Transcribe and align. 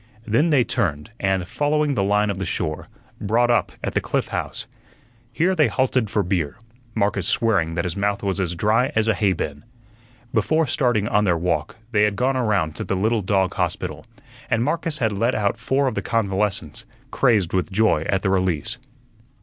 Then 0.25 0.49
they 0.49 0.63
turned, 0.63 1.11
and, 1.19 1.47
following 1.47 1.93
the 1.93 2.01
line 2.01 2.31
of 2.31 2.39
the 2.39 2.43
shore, 2.47 2.87
brought 3.19 3.51
up 3.51 3.71
at 3.83 3.93
the 3.93 4.01
Cliff 4.01 4.29
House. 4.29 4.65
Here 5.31 5.53
they 5.53 5.67
halted 5.67 6.09
for 6.09 6.23
beer, 6.23 6.57
Marcus 6.95 7.27
swearing 7.27 7.75
that 7.75 7.85
his 7.85 7.95
mouth 7.95 8.23
was 8.23 8.39
as 8.39 8.55
dry 8.55 8.91
as 8.95 9.07
a 9.07 9.13
hay 9.13 9.33
bin. 9.33 9.63
Before 10.33 10.65
starting 10.65 11.07
on 11.07 11.25
their 11.25 11.37
walk 11.37 11.75
they 11.91 12.01
had 12.01 12.15
gone 12.15 12.35
around 12.35 12.75
to 12.77 12.83
the 12.83 12.95
little 12.95 13.21
dog 13.21 13.53
hospital, 13.53 14.07
and 14.49 14.63
Marcus 14.63 14.97
had 14.97 15.11
let 15.11 15.35
out 15.35 15.59
four 15.59 15.85
of 15.85 15.93
the 15.93 16.01
convalescents, 16.01 16.83
crazed 17.11 17.53
with 17.53 17.71
joy 17.71 18.01
at 18.09 18.23
the 18.23 18.31
release. 18.31 18.79